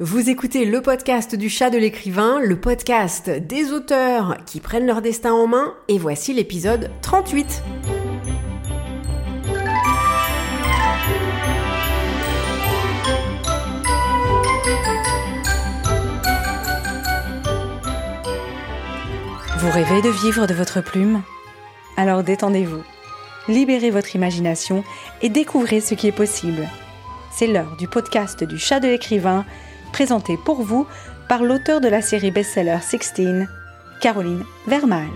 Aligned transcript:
Vous 0.00 0.28
écoutez 0.28 0.64
le 0.64 0.82
podcast 0.82 1.36
du 1.36 1.48
chat 1.48 1.70
de 1.70 1.78
l'écrivain, 1.78 2.40
le 2.40 2.58
podcast 2.60 3.30
des 3.30 3.70
auteurs 3.70 4.38
qui 4.44 4.58
prennent 4.58 4.88
leur 4.88 5.00
destin 5.00 5.32
en 5.32 5.46
main, 5.46 5.72
et 5.86 5.98
voici 5.98 6.34
l'épisode 6.34 6.90
38. 7.00 7.62
Vous 19.58 19.70
rêvez 19.70 20.02
de 20.02 20.10
vivre 20.10 20.48
de 20.48 20.54
votre 20.54 20.80
plume? 20.80 21.22
Alors 21.96 22.24
détendez-vous, 22.24 22.82
libérez 23.46 23.92
votre 23.92 24.16
imagination 24.16 24.82
et 25.22 25.28
découvrez 25.28 25.80
ce 25.80 25.94
qui 25.94 26.08
est 26.08 26.12
possible. 26.12 26.68
C'est 27.30 27.46
l'heure 27.46 27.76
du 27.76 27.86
podcast 27.86 28.42
du 28.42 28.58
chat 28.58 28.80
de 28.80 28.88
l'écrivain 28.88 29.44
présenté 29.94 30.36
pour 30.36 30.60
vous 30.60 30.88
par 31.28 31.44
l'auteur 31.44 31.80
de 31.80 31.86
la 31.86 32.02
série 32.02 32.32
best-seller 32.32 32.78
16, 32.82 33.46
Caroline 34.00 34.42
Vermal. 34.66 35.06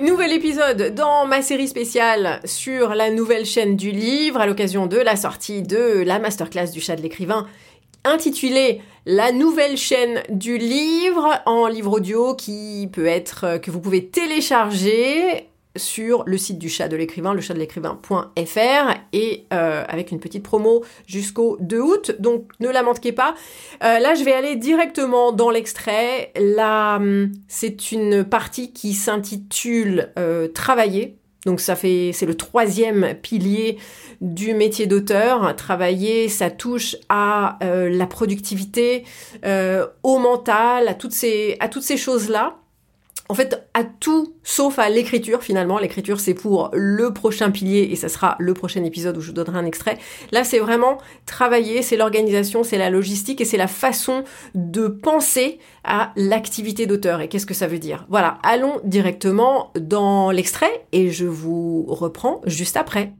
Nouvel 0.00 0.32
épisode 0.32 0.94
dans 0.94 1.26
ma 1.26 1.42
série 1.42 1.68
spéciale 1.68 2.40
sur 2.46 2.94
la 2.94 3.10
nouvelle 3.10 3.44
chaîne 3.44 3.76
du 3.76 3.90
livre 3.90 4.40
à 4.40 4.46
l'occasion 4.46 4.86
de 4.86 4.96
la 4.96 5.16
sortie 5.16 5.60
de 5.60 6.02
la 6.02 6.18
masterclass 6.18 6.70
du 6.72 6.80
chat 6.80 6.96
de 6.96 7.02
l'écrivain 7.02 7.46
intitulé 8.06 8.80
La 9.04 9.32
nouvelle 9.32 9.76
chaîne 9.76 10.22
du 10.28 10.58
livre 10.58 11.40
en 11.46 11.66
livre 11.66 11.92
audio 11.92 12.34
qui 12.34 12.88
peut 12.92 13.06
être 13.06 13.44
euh, 13.44 13.58
que 13.58 13.70
vous 13.70 13.80
pouvez 13.80 14.06
télécharger 14.06 15.48
sur 15.76 16.22
le 16.26 16.38
site 16.38 16.58
du 16.58 16.70
chat 16.70 16.88
de 16.88 16.96
l'écrivain, 16.96 17.34
le 17.34 17.40
chat 17.42 17.52
de 17.52 17.58
l'écrivain.fr 17.58 18.94
et 19.12 19.46
euh, 19.52 19.84
avec 19.88 20.10
une 20.10 20.20
petite 20.20 20.42
promo 20.42 20.84
jusqu'au 21.06 21.58
2 21.60 21.80
août. 21.80 22.16
Donc 22.18 22.50
ne 22.60 22.70
la 22.70 22.82
manquez 22.82 23.12
pas. 23.12 23.34
Euh, 23.84 23.98
là, 23.98 24.14
je 24.14 24.24
vais 24.24 24.32
aller 24.32 24.56
directement 24.56 25.32
dans 25.32 25.50
l'extrait. 25.50 26.32
Là, 26.36 26.96
hum, 26.96 27.30
c'est 27.48 27.92
une 27.92 28.24
partie 28.24 28.72
qui 28.72 28.94
s'intitule 28.94 30.12
Travailler 30.54 31.18
donc 31.46 31.60
ça 31.60 31.76
fait, 31.76 32.10
c'est 32.12 32.26
le 32.26 32.34
troisième 32.34 33.14
pilier 33.22 33.78
du 34.20 34.52
métier 34.52 34.86
d'auteur. 34.86 35.54
Travailler, 35.54 36.28
ça 36.28 36.50
touche 36.50 36.96
à 37.08 37.56
euh, 37.62 37.88
la 37.88 38.06
productivité, 38.06 39.04
euh, 39.44 39.86
au 40.02 40.18
mental, 40.18 40.88
à 40.88 40.94
toutes 40.94 41.12
ces, 41.12 41.56
à 41.60 41.68
toutes 41.68 41.84
ces 41.84 41.96
choses-là 41.96 42.56
en 43.28 43.34
fait, 43.34 43.68
à 43.74 43.84
tout 43.84 44.34
sauf 44.42 44.78
à 44.78 44.88
l'écriture 44.88 45.42
finalement. 45.42 45.78
L'écriture, 45.78 46.20
c'est 46.20 46.34
pour 46.34 46.70
le 46.72 47.12
prochain 47.12 47.50
pilier 47.50 47.88
et 47.90 47.96
ça 47.96 48.08
sera 48.08 48.36
le 48.38 48.54
prochain 48.54 48.84
épisode 48.84 49.16
où 49.16 49.20
je 49.20 49.28
vous 49.28 49.32
donnerai 49.32 49.58
un 49.58 49.66
extrait. 49.66 49.98
Là, 50.32 50.44
c'est 50.44 50.58
vraiment 50.58 50.98
travailler, 51.26 51.82
c'est 51.82 51.96
l'organisation, 51.96 52.62
c'est 52.62 52.78
la 52.78 52.90
logistique 52.90 53.40
et 53.40 53.44
c'est 53.44 53.56
la 53.56 53.68
façon 53.68 54.24
de 54.54 54.88
penser 54.88 55.58
à 55.84 56.12
l'activité 56.16 56.86
d'auteur. 56.86 57.20
Et 57.20 57.28
qu'est-ce 57.28 57.46
que 57.46 57.54
ça 57.54 57.66
veut 57.66 57.78
dire? 57.78 58.06
Voilà, 58.08 58.38
allons 58.42 58.80
directement 58.84 59.72
dans 59.78 60.30
l'extrait 60.30 60.86
et 60.92 61.10
je 61.10 61.26
vous 61.26 61.84
reprends 61.88 62.40
juste 62.46 62.76
après. 62.76 63.12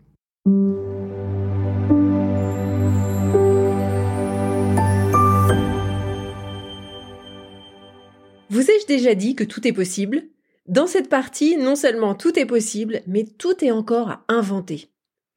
Vous 8.56 8.70
ai-je 8.70 8.86
déjà 8.86 9.14
dit 9.14 9.34
que 9.34 9.44
tout 9.44 9.68
est 9.68 9.74
possible? 9.74 10.22
Dans 10.66 10.86
cette 10.86 11.10
partie, 11.10 11.58
non 11.58 11.76
seulement 11.76 12.14
tout 12.14 12.38
est 12.38 12.46
possible, 12.46 13.02
mais 13.06 13.24
tout 13.24 13.62
est 13.62 13.70
encore 13.70 14.08
à 14.08 14.24
inventer. 14.28 14.88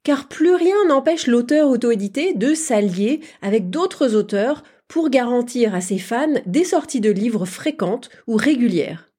Car 0.05 0.29
plus 0.29 0.53
rien 0.53 0.85
n'empêche 0.87 1.27
l'auteur 1.27 1.67
auto-édité 1.67 2.33
de 2.33 2.53
s'allier 2.53 3.19
avec 3.41 3.69
d'autres 3.69 4.15
auteurs 4.15 4.63
pour 4.87 5.09
garantir 5.09 5.75
à 5.75 5.81
ses 5.81 5.97
fans 5.97 6.39
des 6.45 6.63
sorties 6.63 7.01
de 7.01 7.09
livres 7.09 7.45
fréquentes 7.45 8.09
ou 8.25 8.37
régulières. 8.37 9.11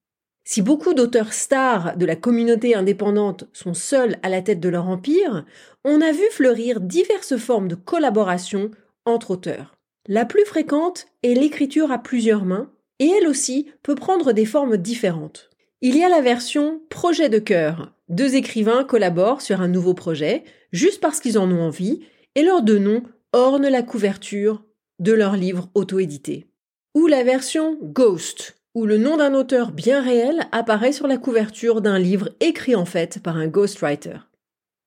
Si 0.45 0.63
beaucoup 0.63 0.95
d'auteurs 0.95 1.31
stars 1.31 1.95
de 1.95 2.07
la 2.07 2.15
communauté 2.15 2.73
indépendante 2.73 3.43
sont 3.53 3.75
seuls 3.75 4.17
à 4.23 4.29
la 4.29 4.41
tête 4.41 4.59
de 4.59 4.69
leur 4.69 4.87
empire, 4.87 5.45
on 5.85 6.01
a 6.01 6.11
vu 6.11 6.25
fleurir 6.31 6.81
diverses 6.81 7.37
formes 7.37 7.67
de 7.67 7.75
collaboration 7.75 8.71
entre 9.05 9.29
auteurs. 9.29 9.75
La 10.07 10.25
plus 10.25 10.45
fréquente 10.45 11.05
est 11.21 11.35
l'écriture 11.35 11.91
à 11.91 11.99
plusieurs 11.99 12.45
mains, 12.45 12.71
et 13.01 13.09
elle 13.09 13.27
aussi 13.27 13.65
peut 13.81 13.95
prendre 13.95 14.31
des 14.31 14.45
formes 14.45 14.77
différentes. 14.77 15.49
Il 15.81 15.97
y 15.97 16.03
a 16.03 16.09
la 16.09 16.21
version 16.21 16.81
projet 16.89 17.29
de 17.29 17.39
cœur. 17.39 17.91
Deux 18.09 18.35
écrivains 18.35 18.83
collaborent 18.83 19.41
sur 19.41 19.59
un 19.59 19.67
nouveau 19.67 19.95
projet, 19.95 20.43
juste 20.71 21.01
parce 21.01 21.19
qu'ils 21.19 21.39
en 21.39 21.51
ont 21.51 21.63
envie, 21.63 22.01
et 22.35 22.43
leurs 22.43 22.61
deux 22.61 22.77
noms 22.77 23.01
ornent 23.33 23.67
la 23.67 23.81
couverture 23.81 24.63
de 24.99 25.13
leur 25.13 25.35
livre 25.35 25.71
auto-édité. 25.73 26.45
Ou 26.93 27.07
la 27.07 27.23
version 27.23 27.75
Ghost, 27.81 28.61
où 28.75 28.85
le 28.85 28.99
nom 28.99 29.17
d'un 29.17 29.33
auteur 29.33 29.71
bien 29.71 30.03
réel 30.03 30.43
apparaît 30.51 30.91
sur 30.91 31.07
la 31.07 31.17
couverture 31.17 31.81
d'un 31.81 31.97
livre 31.97 32.29
écrit 32.39 32.75
en 32.75 32.85
fait 32.85 33.19
par 33.23 33.35
un 33.35 33.47
ghostwriter. 33.47 34.19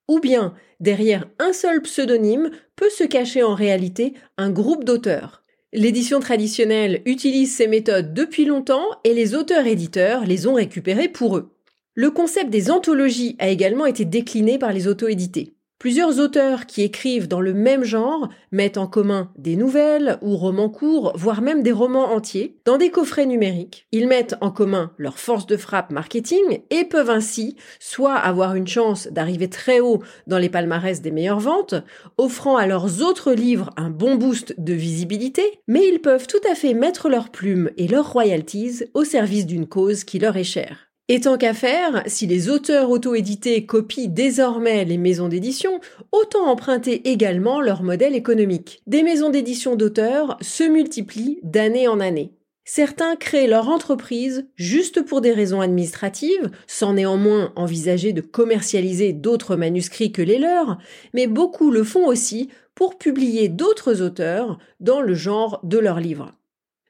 Ou 0.06 0.20
bien, 0.20 0.54
derrière 0.78 1.26
un 1.40 1.52
seul 1.52 1.82
pseudonyme 1.82 2.50
peut 2.76 2.90
se 2.90 3.04
cacher 3.04 3.42
en 3.42 3.54
réalité 3.54 4.14
un 4.36 4.50
groupe 4.50 4.84
d'auteurs. 4.84 5.43
L'édition 5.76 6.20
traditionnelle 6.20 7.02
utilise 7.04 7.52
ces 7.52 7.66
méthodes 7.66 8.14
depuis 8.14 8.44
longtemps 8.44 8.86
et 9.02 9.12
les 9.12 9.34
auteurs-éditeurs 9.34 10.24
les 10.24 10.46
ont 10.46 10.54
récupérées 10.54 11.08
pour 11.08 11.36
eux. 11.36 11.50
Le 11.94 12.12
concept 12.12 12.48
des 12.48 12.70
anthologies 12.70 13.34
a 13.40 13.48
également 13.48 13.84
été 13.84 14.04
décliné 14.04 14.56
par 14.56 14.72
les 14.72 14.86
auto-édités. 14.86 15.53
Plusieurs 15.84 16.18
auteurs 16.18 16.64
qui 16.64 16.80
écrivent 16.80 17.28
dans 17.28 17.42
le 17.42 17.52
même 17.52 17.84
genre 17.84 18.30
mettent 18.52 18.78
en 18.78 18.86
commun 18.86 19.30
des 19.36 19.54
nouvelles 19.54 20.16
ou 20.22 20.34
romans 20.34 20.70
courts, 20.70 21.12
voire 21.14 21.42
même 21.42 21.62
des 21.62 21.72
romans 21.72 22.14
entiers, 22.14 22.56
dans 22.64 22.78
des 22.78 22.88
coffrets 22.88 23.26
numériques. 23.26 23.86
Ils 23.92 24.08
mettent 24.08 24.34
en 24.40 24.50
commun 24.50 24.92
leur 24.96 25.18
force 25.18 25.44
de 25.44 25.58
frappe 25.58 25.90
marketing 25.90 26.62
et 26.70 26.84
peuvent 26.84 27.10
ainsi 27.10 27.56
soit 27.80 28.14
avoir 28.14 28.54
une 28.54 28.66
chance 28.66 29.08
d'arriver 29.08 29.50
très 29.50 29.80
haut 29.80 30.02
dans 30.26 30.38
les 30.38 30.48
palmarès 30.48 31.02
des 31.02 31.10
meilleures 31.10 31.38
ventes, 31.38 31.74
offrant 32.16 32.56
à 32.56 32.66
leurs 32.66 33.02
autres 33.02 33.34
livres 33.34 33.68
un 33.76 33.90
bon 33.90 34.14
boost 34.14 34.54
de 34.56 34.72
visibilité, 34.72 35.42
mais 35.68 35.86
ils 35.86 36.00
peuvent 36.00 36.26
tout 36.26 36.40
à 36.50 36.54
fait 36.54 36.72
mettre 36.72 37.10
leurs 37.10 37.28
plumes 37.28 37.70
et 37.76 37.88
leurs 37.88 38.10
royalties 38.10 38.84
au 38.94 39.04
service 39.04 39.44
d'une 39.44 39.66
cause 39.66 40.04
qui 40.04 40.18
leur 40.18 40.38
est 40.38 40.44
chère. 40.44 40.93
Et 41.08 41.20
tant 41.20 41.36
qu'à 41.36 41.52
faire, 41.52 42.02
si 42.06 42.26
les 42.26 42.48
auteurs 42.48 42.88
auto-édités 42.88 43.66
copient 43.66 44.08
désormais 44.08 44.86
les 44.86 44.96
maisons 44.96 45.28
d'édition, 45.28 45.78
autant 46.12 46.46
emprunter 46.46 47.10
également 47.10 47.60
leur 47.60 47.82
modèle 47.82 48.14
économique. 48.14 48.82
Des 48.86 49.02
maisons 49.02 49.28
d'édition 49.28 49.76
d'auteurs 49.76 50.38
se 50.40 50.64
multiplient 50.64 51.40
d'année 51.42 51.88
en 51.88 52.00
année. 52.00 52.32
Certains 52.64 53.16
créent 53.16 53.46
leur 53.46 53.68
entreprise 53.68 54.48
juste 54.56 55.02
pour 55.02 55.20
des 55.20 55.32
raisons 55.32 55.60
administratives, 55.60 56.50
sans 56.66 56.94
néanmoins 56.94 57.52
envisager 57.54 58.14
de 58.14 58.22
commercialiser 58.22 59.12
d'autres 59.12 59.56
manuscrits 59.56 60.12
que 60.12 60.22
les 60.22 60.38
leurs, 60.38 60.78
mais 61.12 61.26
beaucoup 61.26 61.70
le 61.70 61.84
font 61.84 62.06
aussi 62.06 62.48
pour 62.74 62.96
publier 62.96 63.50
d'autres 63.50 64.00
auteurs 64.00 64.56
dans 64.80 65.02
le 65.02 65.12
genre 65.12 65.60
de 65.64 65.76
leurs 65.76 66.00
livres. 66.00 66.32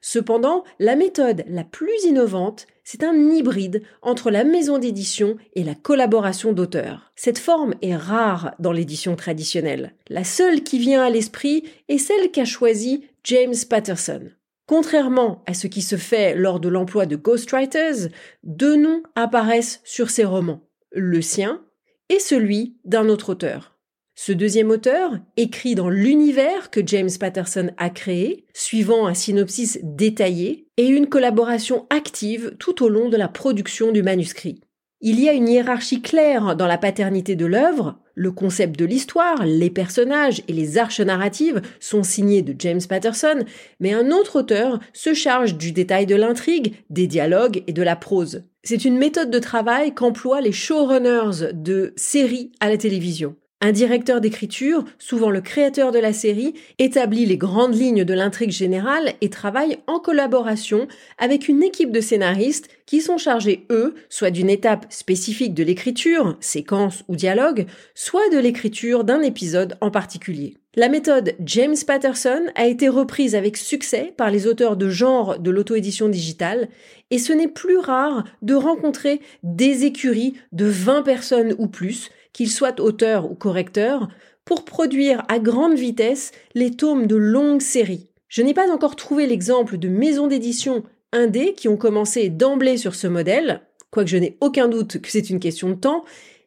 Cependant, 0.07 0.63
la 0.77 0.95
méthode 0.95 1.43
la 1.47 1.63
plus 1.63 2.03
innovante, 2.03 2.67
c'est 2.83 3.03
un 3.03 3.15
hybride 3.15 3.81
entre 4.03 4.29
la 4.29 4.43
maison 4.43 4.77
d'édition 4.77 5.35
et 5.55 5.63
la 5.63 5.73
collaboration 5.73 6.53
d'auteurs. 6.53 7.11
Cette 7.15 7.39
forme 7.39 7.73
est 7.81 7.95
rare 7.95 8.53
dans 8.59 8.71
l'édition 8.71 9.15
traditionnelle. 9.15 9.95
La 10.09 10.23
seule 10.23 10.61
qui 10.61 10.77
vient 10.77 11.01
à 11.01 11.09
l'esprit 11.09 11.63
est 11.89 11.97
celle 11.97 12.29
qu'a 12.29 12.45
choisie 12.45 13.07
James 13.23 13.55
Patterson. 13.67 14.29
Contrairement 14.67 15.41
à 15.47 15.55
ce 15.55 15.65
qui 15.65 15.81
se 15.81 15.95
fait 15.95 16.35
lors 16.35 16.59
de 16.59 16.69
l'emploi 16.69 17.07
de 17.07 17.15
ghostwriters, 17.15 18.09
deux 18.43 18.75
noms 18.75 19.01
apparaissent 19.15 19.81
sur 19.85 20.11
ses 20.11 20.23
romans, 20.23 20.61
le 20.91 21.23
sien 21.23 21.63
et 22.09 22.19
celui 22.19 22.77
d'un 22.85 23.09
autre 23.09 23.29
auteur. 23.29 23.74
Ce 24.17 24.31
deuxième 24.31 24.69
auteur 24.69 25.19
écrit 25.35 25.75
dans 25.75 25.89
l'univers 25.89 26.71
que 26.71 26.79
James 26.85 27.09
Patterson 27.19 27.71
a 27.77 27.89
créé, 27.89 28.45
suivant 28.53 29.07
un 29.07 29.13
synopsis 29.13 29.77
détaillé 29.83 30.69
et 30.77 30.87
une 30.87 31.07
collaboration 31.07 31.85
active 31.89 32.55
tout 32.57 32.81
au 32.81 32.87
long 32.87 33.09
de 33.09 33.17
la 33.17 33.27
production 33.27 33.91
du 33.91 34.03
manuscrit. 34.03 34.61
Il 35.01 35.19
y 35.19 35.27
a 35.27 35.33
une 35.33 35.49
hiérarchie 35.49 36.01
claire 36.01 36.55
dans 36.55 36.65
la 36.65 36.77
paternité 36.77 37.35
de 37.35 37.45
l'œuvre, 37.45 37.99
le 38.15 38.31
concept 38.31 38.79
de 38.79 38.85
l'histoire, 38.85 39.45
les 39.45 39.69
personnages 39.69 40.41
et 40.47 40.53
les 40.53 40.77
arches 40.77 41.01
narratives 41.01 41.61
sont 41.81 42.03
signés 42.03 42.41
de 42.41 42.55
James 42.57 42.81
Patterson, 42.87 43.43
mais 43.81 43.93
un 43.93 44.11
autre 44.11 44.39
auteur 44.39 44.79
se 44.93 45.13
charge 45.13 45.57
du 45.57 45.73
détail 45.73 46.05
de 46.05 46.15
l'intrigue, 46.15 46.75
des 46.89 47.07
dialogues 47.07 47.63
et 47.67 47.73
de 47.73 47.83
la 47.83 47.97
prose. 47.97 48.45
C'est 48.63 48.85
une 48.85 48.97
méthode 48.97 49.29
de 49.29 49.39
travail 49.39 49.93
qu'emploient 49.93 50.39
les 50.41 50.53
showrunners 50.53 51.51
de 51.53 51.93
séries 51.97 52.53
à 52.61 52.69
la 52.69 52.77
télévision. 52.77 53.35
Un 53.61 53.71
directeur 53.71 54.19
d'écriture, 54.19 54.83
souvent 54.99 55.29
le 55.29 55.39
créateur 55.39 55.91
de 55.91 55.97
la 55.97 56.11
série, 56.11 56.53
établit 56.77 57.25
les 57.25 57.37
grandes 57.37 57.73
lignes 57.73 58.03
de 58.03 58.13
l'intrigue 58.13 58.51
générale 58.51 59.13
et 59.21 59.29
travaille 59.29 59.77
en 59.87 59.99
collaboration 59.99 60.87
avec 61.17 61.47
une 61.47 61.63
équipe 61.63 61.91
de 61.91 62.01
scénaristes 62.01 62.69
qui 62.85 63.01
sont 63.01 63.17
chargés, 63.17 63.65
eux, 63.71 63.95
soit 64.09 64.29
d'une 64.29 64.49
étape 64.49 64.85
spécifique 64.89 65.53
de 65.53 65.63
l'écriture, 65.63 66.37
séquence 66.41 67.03
ou 67.07 67.15
dialogue, 67.15 67.65
soit 67.95 68.29
de 68.29 68.37
l'écriture 68.37 69.05
d'un 69.05 69.21
épisode 69.21 69.77
en 69.79 69.89
particulier. 69.89 70.57
La 70.77 70.89
méthode 70.89 71.35
James 71.39 71.77
Patterson 71.87 72.41
a 72.55 72.65
été 72.65 72.89
reprise 72.89 73.33
avec 73.33 73.55
succès 73.55 74.13
par 74.17 74.29
les 74.29 74.45
auteurs 74.45 74.75
de 74.75 74.89
genre 74.89 75.39
de 75.39 75.49
l'auto-édition 75.49 76.09
digitale 76.09 76.67
et 77.11 77.17
ce 77.17 77.31
n'est 77.31 77.47
plus 77.47 77.77
rare 77.77 78.25
de 78.41 78.55
rencontrer 78.55 79.21
des 79.41 79.85
écuries 79.85 80.33
de 80.51 80.65
20 80.65 81.03
personnes 81.03 81.55
ou 81.57 81.67
plus, 81.67 82.09
qu'ils 82.35 82.51
soient 82.51 82.81
auteurs 82.81 83.31
ou 83.31 83.33
correcteurs, 83.33 84.09
pour 84.43 84.65
produire 84.65 85.23
à 85.29 85.39
grande 85.39 85.75
vitesse 85.75 86.33
les 86.53 86.71
tomes 86.71 87.07
de 87.07 87.15
longues 87.15 87.61
séries. 87.61 88.09
Je 88.27 88.41
n'ai 88.41 88.53
pas 88.53 88.69
encore 88.69 88.97
trouvé 88.97 89.25
l'exemple 89.25 89.77
de 89.77 89.87
maisons 89.87 90.27
d'édition 90.27 90.83
indées 91.13 91.53
qui 91.53 91.69
ont 91.69 91.77
commencé 91.77 92.27
d'emblée 92.27 92.75
sur 92.75 92.93
ce 92.93 93.07
modèle, 93.07 93.61
quoique 93.89 94.09
je 94.09 94.17
n'ai 94.17 94.37
aucun 94.41 94.67
doute 94.67 94.99
que 94.99 95.09
c'est 95.09 95.29
une 95.29 95.39
question 95.39 95.69
de 95.69 95.75
temps, 95.75 96.03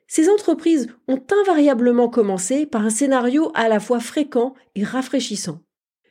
ces 0.07 0.29
entreprises 0.29 0.89
ont 1.09 1.23
invariablement 1.41 2.11
commencé 2.11 2.67
par 2.67 2.85
un 2.85 2.91
scénario 2.91 3.51
à 3.55 3.71
la 3.71 3.81
fois 3.81 3.99
fréquent 3.99 4.55
et 4.75 4.85
rafraîchissant. 4.85 5.61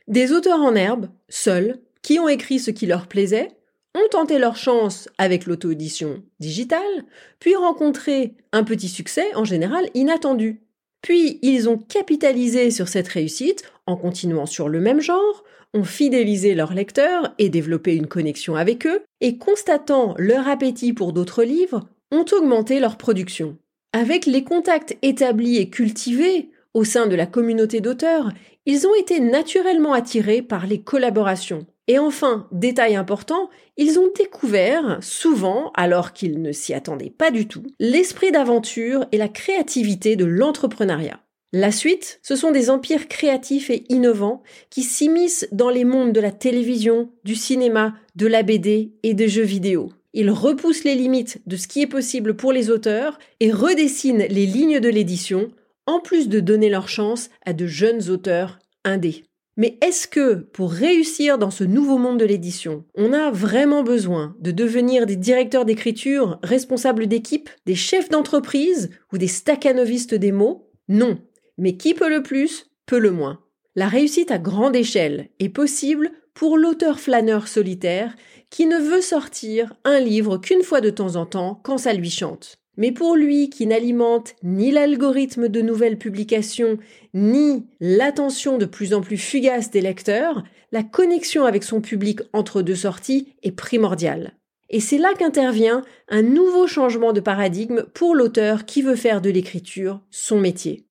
Des 0.08 0.32
auteurs 0.32 0.60
en 0.60 0.74
herbe, 0.74 1.08
seuls, 1.28 1.78
qui 2.02 2.18
ont 2.18 2.28
écrit 2.28 2.58
ce 2.58 2.72
qui 2.72 2.86
leur 2.86 3.06
plaisait, 3.06 3.52
ont 3.94 4.08
tenté 4.10 4.38
leur 4.38 4.56
chance 4.56 5.08
avec 5.18 5.46
l'auto-édition 5.46 6.22
digitale, 6.40 7.04
puis 7.40 7.56
rencontré 7.56 8.34
un 8.52 8.64
petit 8.64 8.88
succès, 8.88 9.34
en 9.34 9.44
général 9.44 9.88
inattendu. 9.94 10.60
Puis 11.02 11.38
ils 11.42 11.68
ont 11.68 11.78
capitalisé 11.78 12.70
sur 12.70 12.88
cette 12.88 13.08
réussite 13.08 13.62
en 13.86 13.96
continuant 13.96 14.46
sur 14.46 14.68
le 14.68 14.80
même 14.80 15.00
genre, 15.00 15.44
ont 15.74 15.84
fidélisé 15.84 16.54
leurs 16.54 16.74
lecteurs 16.74 17.34
et 17.38 17.48
développé 17.48 17.94
une 17.94 18.06
connexion 18.06 18.54
avec 18.54 18.86
eux, 18.86 19.02
et 19.20 19.38
constatant 19.38 20.14
leur 20.18 20.48
appétit 20.48 20.92
pour 20.92 21.12
d'autres 21.12 21.44
livres, 21.44 21.88
ont 22.10 22.24
augmenté 22.32 22.80
leur 22.80 22.96
production. 22.96 23.56
Avec 23.92 24.26
les 24.26 24.44
contacts 24.44 24.96
établis 25.02 25.56
et 25.56 25.70
cultivés 25.70 26.50
au 26.74 26.84
sein 26.84 27.06
de 27.06 27.16
la 27.16 27.26
communauté 27.26 27.80
d'auteurs, 27.80 28.30
ils 28.66 28.86
ont 28.86 28.94
été 28.94 29.20
naturellement 29.20 29.92
attirés 29.92 30.42
par 30.42 30.66
les 30.66 30.80
collaborations. 30.80 31.66
Et 31.88 31.98
enfin, 31.98 32.46
détail 32.52 32.96
important, 32.96 33.48
ils 33.78 33.98
ont 33.98 34.10
découvert, 34.14 34.98
souvent 35.00 35.72
alors 35.74 36.12
qu'ils 36.12 36.40
ne 36.42 36.52
s'y 36.52 36.74
attendaient 36.74 37.10
pas 37.16 37.30
du 37.30 37.48
tout, 37.48 37.64
l'esprit 37.80 38.30
d'aventure 38.30 39.06
et 39.10 39.16
la 39.16 39.28
créativité 39.28 40.14
de 40.14 40.26
l'entrepreneuriat. 40.26 41.20
La 41.54 41.72
suite, 41.72 42.20
ce 42.22 42.36
sont 42.36 42.50
des 42.50 42.68
empires 42.68 43.08
créatifs 43.08 43.70
et 43.70 43.84
innovants 43.88 44.42
qui 44.68 44.82
s'immiscent 44.82 45.48
dans 45.50 45.70
les 45.70 45.84
mondes 45.84 46.12
de 46.12 46.20
la 46.20 46.30
télévision, 46.30 47.10
du 47.24 47.34
cinéma, 47.34 47.94
de 48.16 48.26
la 48.26 48.42
BD 48.42 48.92
et 49.02 49.14
des 49.14 49.28
jeux 49.28 49.44
vidéo. 49.44 49.90
Ils 50.12 50.30
repoussent 50.30 50.84
les 50.84 50.94
limites 50.94 51.40
de 51.46 51.56
ce 51.56 51.66
qui 51.66 51.80
est 51.80 51.86
possible 51.86 52.36
pour 52.36 52.52
les 52.52 52.68
auteurs 52.68 53.18
et 53.40 53.50
redessinent 53.50 54.26
les 54.28 54.44
lignes 54.44 54.80
de 54.80 54.90
l'édition, 54.90 55.50
en 55.86 56.00
plus 56.00 56.28
de 56.28 56.40
donner 56.40 56.68
leur 56.68 56.88
chance 56.88 57.30
à 57.46 57.54
de 57.54 57.66
jeunes 57.66 58.10
auteurs 58.10 58.58
indés. 58.84 59.24
Mais 59.58 59.76
est-ce 59.82 60.06
que, 60.06 60.34
pour 60.34 60.70
réussir 60.70 61.36
dans 61.36 61.50
ce 61.50 61.64
nouveau 61.64 61.98
monde 61.98 62.20
de 62.20 62.24
l'édition, 62.24 62.84
on 62.94 63.12
a 63.12 63.32
vraiment 63.32 63.82
besoin 63.82 64.36
de 64.38 64.52
devenir 64.52 65.04
des 65.04 65.16
directeurs 65.16 65.64
d'écriture, 65.64 66.38
responsables 66.44 67.08
d'équipe, 67.08 67.50
des 67.66 67.74
chefs 67.74 68.08
d'entreprise 68.08 68.90
ou 69.12 69.18
des 69.18 69.26
staccanovistes 69.26 70.14
des 70.14 70.30
mots? 70.30 70.70
Non. 70.88 71.18
Mais 71.58 71.76
qui 71.76 71.92
peut 71.92 72.08
le 72.08 72.22
plus, 72.22 72.70
peut 72.86 73.00
le 73.00 73.10
moins. 73.10 73.40
La 73.74 73.88
réussite 73.88 74.30
à 74.30 74.38
grande 74.38 74.76
échelle 74.76 75.28
est 75.40 75.48
possible 75.48 76.12
pour 76.34 76.56
l'auteur 76.56 77.00
flâneur 77.00 77.48
solitaire 77.48 78.14
qui 78.50 78.66
ne 78.66 78.78
veut 78.78 79.00
sortir 79.00 79.74
un 79.82 79.98
livre 79.98 80.38
qu'une 80.38 80.62
fois 80.62 80.80
de 80.80 80.90
temps 80.90 81.16
en 81.16 81.26
temps 81.26 81.60
quand 81.64 81.78
ça 81.78 81.92
lui 81.92 82.10
chante. 82.10 82.60
Mais 82.78 82.92
pour 82.92 83.16
lui 83.16 83.50
qui 83.50 83.66
n'alimente 83.66 84.36
ni 84.44 84.70
l'algorithme 84.70 85.48
de 85.48 85.60
nouvelles 85.60 85.98
publications, 85.98 86.78
ni 87.12 87.66
l'attention 87.80 88.56
de 88.56 88.66
plus 88.66 88.94
en 88.94 89.00
plus 89.00 89.18
fugace 89.18 89.72
des 89.72 89.80
lecteurs, 89.80 90.44
la 90.70 90.84
connexion 90.84 91.44
avec 91.44 91.64
son 91.64 91.80
public 91.80 92.20
entre 92.32 92.62
deux 92.62 92.76
sorties 92.76 93.34
est 93.42 93.50
primordiale. 93.50 94.34
Et 94.70 94.78
c'est 94.78 94.98
là 94.98 95.12
qu'intervient 95.18 95.82
un 96.08 96.22
nouveau 96.22 96.68
changement 96.68 97.12
de 97.12 97.20
paradigme 97.20 97.82
pour 97.94 98.14
l'auteur 98.14 98.64
qui 98.64 98.82
veut 98.82 98.96
faire 98.96 99.20
de 99.20 99.30
l'écriture 99.30 100.00
son 100.10 100.38
métier. 100.38 100.84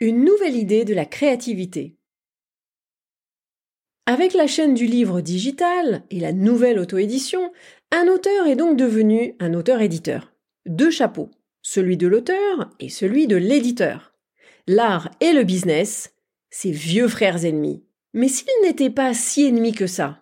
Une 0.00 0.24
nouvelle 0.24 0.56
idée 0.56 0.86
de 0.86 0.94
la 0.94 1.04
créativité. 1.04 1.98
Avec 4.06 4.34
la 4.34 4.46
chaîne 4.46 4.74
du 4.74 4.84
livre 4.84 5.22
digital 5.22 6.02
et 6.10 6.20
la 6.20 6.34
nouvelle 6.34 6.78
auto-édition, 6.78 7.50
un 7.96 8.08
auteur 8.08 8.48
est 8.48 8.56
donc 8.56 8.76
devenu 8.76 9.36
un 9.38 9.54
auteur-éditeur. 9.54 10.32
Deux 10.66 10.90
chapeaux, 10.90 11.30
celui 11.62 11.96
de 11.96 12.08
l'auteur 12.08 12.70
et 12.80 12.88
celui 12.88 13.28
de 13.28 13.36
l'éditeur. 13.36 14.14
L'art 14.66 15.10
et 15.20 15.32
le 15.32 15.44
business, 15.44 16.12
c'est 16.50 16.72
vieux 16.72 17.06
frères 17.06 17.44
ennemis. 17.44 17.84
Mais 18.12 18.26
s'ils 18.26 18.48
n'étaient 18.64 18.90
pas 18.90 19.14
si 19.14 19.44
ennemis 19.44 19.72
que 19.72 19.86
ça, 19.86 20.20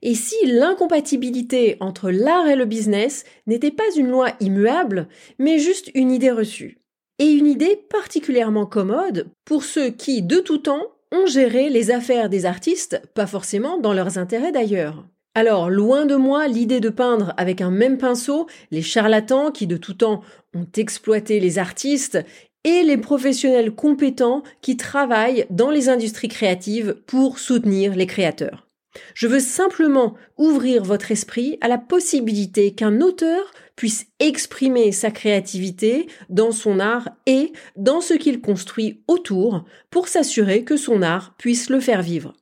et 0.00 0.14
si 0.14 0.34
l'incompatibilité 0.46 1.76
entre 1.80 2.10
l'art 2.10 2.48
et 2.48 2.56
le 2.56 2.64
business 2.64 3.24
n'était 3.46 3.70
pas 3.70 3.94
une 3.96 4.08
loi 4.08 4.30
immuable, 4.40 5.08
mais 5.38 5.58
juste 5.58 5.90
une 5.94 6.10
idée 6.10 6.30
reçue, 6.30 6.78
et 7.18 7.26
une 7.26 7.46
idée 7.46 7.76
particulièrement 7.90 8.66
commode 8.66 9.28
pour 9.44 9.64
ceux 9.64 9.90
qui, 9.90 10.22
de 10.22 10.38
tout 10.38 10.58
temps, 10.58 10.86
ont 11.12 11.26
géré 11.26 11.68
les 11.68 11.90
affaires 11.90 12.30
des 12.30 12.46
artistes, 12.46 13.02
pas 13.14 13.26
forcément 13.26 13.78
dans 13.78 13.92
leurs 13.92 14.18
intérêts 14.18 14.52
d'ailleurs. 14.52 15.06
Alors, 15.36 15.68
loin 15.68 16.06
de 16.06 16.16
moi 16.16 16.48
l'idée 16.48 16.80
de 16.80 16.88
peindre 16.88 17.34
avec 17.36 17.60
un 17.60 17.70
même 17.70 17.98
pinceau 17.98 18.46
les 18.70 18.80
charlatans 18.80 19.50
qui 19.50 19.66
de 19.66 19.76
tout 19.76 19.92
temps 19.92 20.22
ont 20.54 20.66
exploité 20.78 21.40
les 21.40 21.58
artistes 21.58 22.18
et 22.64 22.82
les 22.84 22.96
professionnels 22.96 23.74
compétents 23.74 24.42
qui 24.62 24.78
travaillent 24.78 25.44
dans 25.50 25.68
les 25.68 25.90
industries 25.90 26.28
créatives 26.28 26.96
pour 27.06 27.38
soutenir 27.38 27.94
les 27.94 28.06
créateurs. 28.06 28.66
Je 29.12 29.26
veux 29.26 29.40
simplement 29.40 30.14
ouvrir 30.38 30.82
votre 30.84 31.12
esprit 31.12 31.58
à 31.60 31.68
la 31.68 31.76
possibilité 31.76 32.72
qu'un 32.72 33.02
auteur 33.02 33.52
puisse 33.76 34.06
exprimer 34.20 34.90
sa 34.90 35.10
créativité 35.10 36.06
dans 36.30 36.50
son 36.50 36.80
art 36.80 37.10
et 37.26 37.52
dans 37.76 38.00
ce 38.00 38.14
qu'il 38.14 38.40
construit 38.40 39.02
autour 39.06 39.66
pour 39.90 40.08
s'assurer 40.08 40.64
que 40.64 40.78
son 40.78 41.02
art 41.02 41.34
puisse 41.36 41.68
le 41.68 41.80
faire 41.80 42.00
vivre. 42.00 42.32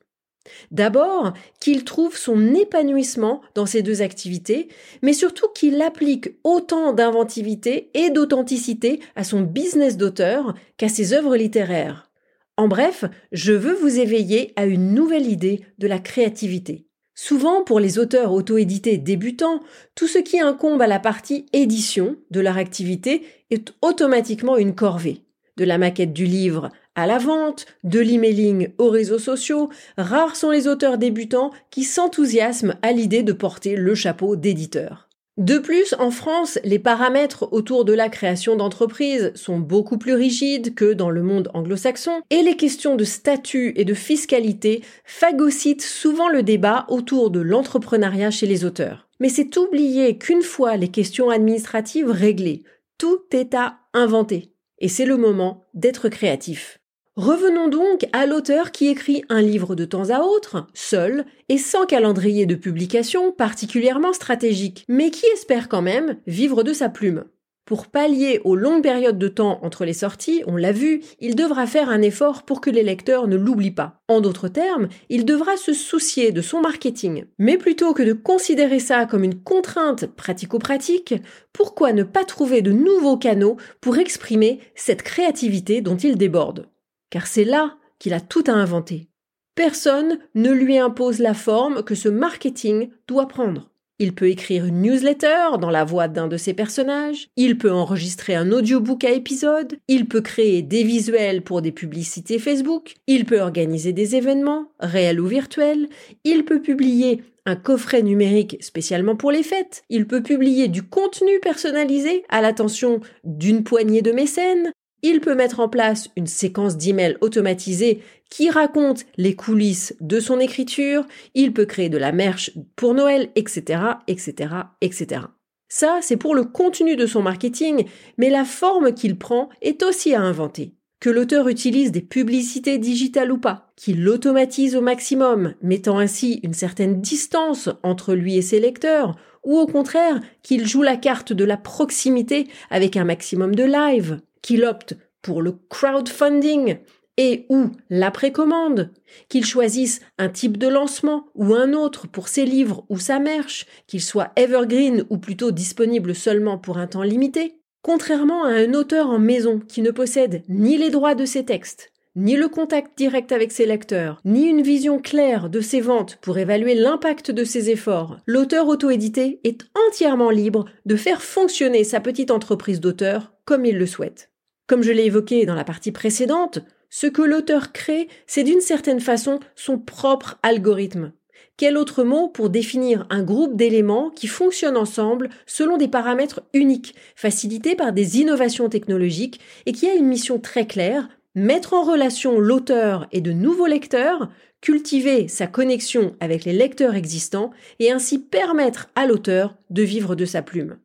D'abord, 0.71 1.33
qu'il 1.59 1.83
trouve 1.83 2.17
son 2.17 2.53
épanouissement 2.53 3.41
dans 3.55 3.65
ces 3.65 3.81
deux 3.81 4.01
activités, 4.01 4.67
mais 5.01 5.13
surtout 5.13 5.47
qu'il 5.53 5.81
applique 5.81 6.29
autant 6.43 6.93
d'inventivité 6.93 7.89
et 7.93 8.09
d'authenticité 8.09 8.99
à 9.15 9.23
son 9.23 9.41
business 9.41 9.97
d'auteur 9.97 10.53
qu'à 10.77 10.89
ses 10.89 11.13
œuvres 11.13 11.35
littéraires. 11.35 12.09
En 12.57 12.67
bref, 12.67 13.03
je 13.31 13.53
veux 13.53 13.73
vous 13.73 13.99
éveiller 13.99 14.53
à 14.55 14.65
une 14.65 14.93
nouvelle 14.93 15.29
idée 15.29 15.61
de 15.77 15.87
la 15.87 15.99
créativité. 15.99 16.87
Souvent, 17.13 17.63
pour 17.63 17.79
les 17.79 17.97
auteurs 17.97 18.33
auto-édités 18.33 18.97
débutants, 18.97 19.61
tout 19.95 20.07
ce 20.07 20.19
qui 20.19 20.39
incombe 20.39 20.81
à 20.81 20.87
la 20.87 20.99
partie 20.99 21.45
édition 21.53 22.17
de 22.31 22.41
leur 22.41 22.57
activité 22.57 23.23
est 23.51 23.73
automatiquement 23.81 24.57
une 24.57 24.75
corvée. 24.75 25.21
De 25.57 25.63
la 25.63 25.77
maquette 25.77 26.11
du 26.11 26.25
livre 26.25 26.71
à 26.95 27.05
la 27.05 27.17
vente, 27.17 27.65
de 27.83 27.99
l'emailing 27.99 28.69
aux 28.77 28.89
réseaux 28.89 29.19
sociaux, 29.19 29.69
rares 29.97 30.35
sont 30.35 30.49
les 30.49 30.67
auteurs 30.67 30.97
débutants 30.97 31.51
qui 31.69 31.83
s'enthousiasment 31.83 32.75
à 32.81 32.91
l'idée 32.91 33.23
de 33.23 33.33
porter 33.33 33.75
le 33.75 33.95
chapeau 33.95 34.35
d'éditeur. 34.35 35.05
De 35.37 35.57
plus, 35.57 35.93
en 35.99 36.11
France, 36.11 36.59
les 36.63 36.79
paramètres 36.79 37.49
autour 37.51 37.83
de 37.83 37.91
la 37.91 38.07
création 38.07 38.55
d'entreprises 38.55 39.33
sont 39.35 39.59
beaucoup 39.59 39.97
plus 39.97 40.13
rigides 40.13 40.75
que 40.75 40.93
dans 40.93 41.09
le 41.09 41.23
monde 41.23 41.51
anglo-saxon, 41.53 42.21
et 42.29 42.41
les 42.41 42.55
questions 42.55 42.95
de 42.95 43.03
statut 43.03 43.73
et 43.75 43.83
de 43.83 43.93
fiscalité 43.93 44.81
phagocytent 45.03 45.81
souvent 45.81 46.29
le 46.29 46.41
débat 46.41 46.85
autour 46.87 47.31
de 47.31 47.41
l'entrepreneuriat 47.41 48.31
chez 48.31 48.47
les 48.47 48.63
auteurs. 48.63 49.09
Mais 49.19 49.27
c'est 49.27 49.57
oublier 49.57 50.17
qu'une 50.17 50.41
fois 50.41 50.77
les 50.77 50.87
questions 50.87 51.29
administratives 51.29 52.09
réglées, 52.09 52.63
tout 52.97 53.19
est 53.31 53.53
à 53.53 53.79
inventer. 53.93 54.53
Et 54.79 54.87
c'est 54.87 55.05
le 55.05 55.17
moment 55.17 55.63
d'être 55.73 56.07
créatif. 56.07 56.79
Revenons 57.17 57.69
donc 57.69 58.05
à 58.11 58.25
l'auteur 58.25 58.73
qui 58.73 58.87
écrit 58.87 59.23
un 59.29 59.41
livre 59.41 59.73
de 59.73 59.85
temps 59.85 60.09
à 60.09 60.19
autre, 60.19 60.67
seul, 60.73 61.23
et 61.47 61.57
sans 61.57 61.85
calendrier 61.85 62.45
de 62.45 62.55
publication 62.55 63.31
particulièrement 63.31 64.11
stratégique, 64.11 64.83
mais 64.89 65.11
qui 65.11 65.25
espère 65.27 65.69
quand 65.69 65.81
même 65.81 66.17
vivre 66.27 66.61
de 66.61 66.73
sa 66.73 66.89
plume. 66.89 67.23
Pour 67.63 67.87
pallier 67.87 68.41
aux 68.43 68.57
longues 68.57 68.83
périodes 68.83 69.17
de 69.17 69.29
temps 69.29 69.59
entre 69.61 69.85
les 69.85 69.93
sorties, 69.93 70.43
on 70.45 70.57
l'a 70.57 70.73
vu, 70.73 70.99
il 71.21 71.35
devra 71.35 71.65
faire 71.67 71.89
un 71.89 72.01
effort 72.01 72.43
pour 72.43 72.59
que 72.59 72.69
les 72.69 72.83
lecteurs 72.83 73.29
ne 73.29 73.37
l'oublient 73.37 73.71
pas. 73.71 74.01
En 74.09 74.19
d'autres 74.19 74.49
termes, 74.49 74.89
il 75.07 75.23
devra 75.23 75.55
se 75.55 75.71
soucier 75.71 76.33
de 76.33 76.41
son 76.41 76.59
marketing. 76.59 77.23
Mais 77.39 77.57
plutôt 77.57 77.93
que 77.93 78.03
de 78.03 78.11
considérer 78.11 78.79
ça 78.79 79.05
comme 79.05 79.23
une 79.23 79.41
contrainte 79.41 80.05
pratico-pratique, 80.05 81.15
pourquoi 81.53 81.93
ne 81.93 82.03
pas 82.03 82.25
trouver 82.25 82.61
de 82.61 82.73
nouveaux 82.73 83.17
canaux 83.17 83.55
pour 83.79 83.97
exprimer 83.97 84.59
cette 84.75 85.01
créativité 85.01 85.79
dont 85.79 85.95
il 85.95 86.17
déborde? 86.17 86.67
Car 87.09 87.27
c'est 87.27 87.43
là 87.43 87.77
qu'il 87.99 88.13
a 88.13 88.21
tout 88.21 88.43
à 88.47 88.51
inventer. 88.51 89.07
Personne 89.55 90.19
ne 90.35 90.51
lui 90.51 90.77
impose 90.77 91.19
la 91.19 91.33
forme 91.33 91.83
que 91.83 91.95
ce 91.95 92.09
marketing 92.09 92.89
doit 93.07 93.27
prendre. 93.27 93.69
Il 93.97 94.13
peut 94.13 94.27
écrire 94.27 94.65
une 94.65 94.81
newsletter 94.81 95.57
dans 95.61 95.69
la 95.69 95.85
voix 95.85 96.09
d'un 96.09 96.27
de 96.27 96.35
ses 96.35 96.53
personnages, 96.53 97.29
il 97.37 97.57
peut 97.57 97.71
enregistrer 97.71 98.35
un 98.35 98.51
audiobook 98.51 99.05
à 99.05 99.11
épisode, 99.11 99.77
il 99.87 100.05
peut 100.05 100.19
créer 100.19 100.61
des 100.61 100.83
visuels 100.83 101.41
pour 101.41 101.61
des 101.61 101.71
publicités 101.71 102.37
Facebook, 102.37 102.95
il 103.07 103.23
peut 103.23 103.39
organiser 103.39 103.93
des 103.93 104.17
événements, 104.17 104.65
réels 104.81 105.21
ou 105.21 105.27
virtuels, 105.27 105.87
il 106.25 106.43
peut 106.43 106.61
publier 106.61 107.23
un 107.45 107.55
coffret 107.55 108.01
numérique 108.01 108.57
spécialement 108.59 109.15
pour 109.15 109.31
les 109.31 109.43
fêtes, 109.43 109.83
il 109.89 110.07
peut 110.07 110.23
publier 110.23 110.67
du 110.67 110.83
contenu 110.83 111.39
personnalisé 111.39 112.25
à 112.27 112.41
l'attention 112.41 112.99
d'une 113.23 113.63
poignée 113.63 114.01
de 114.01 114.11
mécènes, 114.11 114.73
il 115.07 115.21
peut 115.21 115.35
mettre 115.35 115.59
en 115.59 115.69
place 115.69 116.09
une 116.15 116.25
séquence 116.25 116.77
d'emails 116.77 117.17
automatisée 117.21 118.01
qui 118.31 118.49
raconte 118.49 119.05
les 119.17 119.35
coulisses 119.35 119.95
de 120.01 120.19
son 120.19 120.39
écriture, 120.39 121.05
il 121.35 121.53
peut 121.53 121.65
créer 121.65 121.89
de 121.89 121.99
la 121.99 122.11
merch 122.11 122.51
pour 122.75 122.95
Noël, 122.95 123.29
etc., 123.35 123.81
etc., 124.07 124.49
etc. 124.81 125.21
Ça, 125.69 125.99
c'est 126.01 126.17
pour 126.17 126.33
le 126.33 126.43
contenu 126.43 126.95
de 126.95 127.05
son 127.05 127.21
marketing, 127.21 127.85
mais 128.17 128.31
la 128.31 128.45
forme 128.45 128.95
qu'il 128.95 129.15
prend 129.15 129.49
est 129.61 129.83
aussi 129.83 130.15
à 130.15 130.21
inventer. 130.21 130.73
Que 130.99 131.11
l'auteur 131.11 131.49
utilise 131.49 131.91
des 131.91 132.01
publicités 132.01 132.79
digitales 132.79 133.31
ou 133.31 133.37
pas, 133.37 133.67
qu'il 133.75 134.03
l'automatise 134.03 134.75
au 134.75 134.81
maximum, 134.81 135.53
mettant 135.61 135.99
ainsi 135.99 136.39
une 136.41 136.55
certaine 136.55 136.99
distance 136.99 137.69
entre 137.83 138.15
lui 138.15 138.37
et 138.37 138.41
ses 138.41 138.59
lecteurs, 138.59 139.15
ou 139.43 139.59
au 139.59 139.67
contraire 139.67 140.19
qu'il 140.41 140.65
joue 140.67 140.81
la 140.81 140.97
carte 140.97 141.31
de 141.31 141.43
la 141.43 141.57
proximité 141.57 142.47
avec 142.71 142.97
un 142.97 143.03
maximum 143.03 143.53
de 143.53 143.65
live, 143.65 144.19
qu'il 144.45 144.63
opte 144.63 144.95
pour 145.23 145.41
le 145.41 145.53
crowdfunding 145.69 146.77
et 147.17 147.47
ou 147.49 147.71
la 147.89 148.11
précommande, 148.11 148.93
qu'il 149.27 149.43
choisisse 149.43 150.01
un 150.19 150.29
type 150.29 150.57
de 150.57 150.67
lancement 150.67 151.25
ou 151.33 151.55
un 151.55 151.73
autre 151.73 152.07
pour 152.07 152.27
ses 152.27 152.45
livres 152.45 152.85
ou 152.89 152.99
sa 152.99 153.17
merch, 153.17 153.65
qu'il 153.87 154.03
soit 154.03 154.31
evergreen 154.35 155.03
ou 155.09 155.17
plutôt 155.17 155.49
disponible 155.49 156.13
seulement 156.13 156.59
pour 156.59 156.77
un 156.77 156.85
temps 156.85 157.01
limité, 157.01 157.55
contrairement 157.81 158.43
à 158.43 158.49
un 158.49 158.75
auteur 158.75 159.09
en 159.09 159.17
maison 159.17 159.59
qui 159.59 159.81
ne 159.81 159.89
possède 159.89 160.43
ni 160.47 160.77
les 160.77 160.91
droits 160.91 161.15
de 161.15 161.25
ses 161.25 161.43
textes, 161.43 161.91
ni 162.15 162.35
le 162.35 162.47
contact 162.47 162.95
direct 162.99 163.31
avec 163.31 163.51
ses 163.51 163.65
lecteurs, 163.65 164.21
ni 164.25 164.43
une 164.43 164.61
vision 164.61 164.99
claire 164.99 165.49
de 165.49 165.59
ses 165.59 165.81
ventes 165.81 166.19
pour 166.21 166.37
évaluer 166.37 166.75
l'impact 166.75 167.31
de 167.31 167.43
ses 167.43 167.71
efforts, 167.71 168.17
l'auteur 168.27 168.67
auto-édité 168.67 169.39
est 169.43 169.65
entièrement 169.87 170.29
libre 170.29 170.65
de 170.85 170.95
faire 170.95 171.23
fonctionner 171.23 171.83
sa 171.83 171.99
petite 171.99 172.29
entreprise 172.29 172.79
d'auteur 172.79 173.33
comme 173.43 173.65
il 173.65 173.79
le 173.79 173.87
souhaite. 173.87 174.29
Comme 174.67 174.81
je 174.81 174.91
l'ai 174.91 175.05
évoqué 175.05 175.45
dans 175.45 175.55
la 175.55 175.63
partie 175.63 175.91
précédente, 175.91 176.59
ce 176.89 177.07
que 177.07 177.21
l'auteur 177.21 177.71
crée, 177.71 178.07
c'est 178.25 178.43
d'une 178.43 178.61
certaine 178.61 178.99
façon 178.99 179.39
son 179.55 179.77
propre 179.77 180.39
algorithme. 180.43 181.11
Quel 181.57 181.77
autre 181.77 182.03
mot 182.03 182.27
pour 182.27 182.49
définir 182.49 183.05
un 183.09 183.23
groupe 183.23 183.55
d'éléments 183.55 184.09
qui 184.09 184.27
fonctionnent 184.27 184.75
ensemble 184.75 185.29
selon 185.45 185.77
des 185.77 185.87
paramètres 185.87 186.41
uniques, 186.53 186.95
facilités 187.15 187.75
par 187.75 187.93
des 187.93 188.19
innovations 188.19 188.67
technologiques 188.67 189.39
et 189.65 189.71
qui 189.71 189.87
a 189.87 189.93
une 189.93 190.07
mission 190.07 190.39
très 190.39 190.67
claire, 190.67 191.07
mettre 191.33 191.73
en 191.73 191.83
relation 191.83 192.39
l'auteur 192.39 193.07
et 193.11 193.21
de 193.21 193.31
nouveaux 193.31 193.67
lecteurs, 193.67 194.29
cultiver 194.59 195.27
sa 195.27 195.47
connexion 195.47 196.15
avec 196.19 196.43
les 196.43 196.53
lecteurs 196.53 196.95
existants 196.95 197.51
et 197.79 197.91
ainsi 197.91 198.19
permettre 198.19 198.89
à 198.95 199.05
l'auteur 199.05 199.55
de 199.69 199.83
vivre 199.83 200.15
de 200.15 200.25
sa 200.25 200.41
plume. 200.41 200.77